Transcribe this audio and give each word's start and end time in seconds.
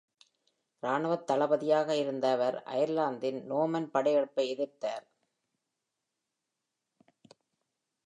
இராணுவத் 0.83 1.27
தளபதியாக 1.27 1.97
இருந்த 1.97 2.31
அவர், 2.31 2.57
அயர்லாந்தின் 2.65 3.39
Norman 3.51 3.85
படையெடுப்பை 3.93 4.47
எதிர்த்தார். 4.49 5.07